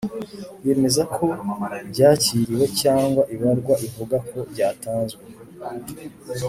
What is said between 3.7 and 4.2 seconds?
ivuga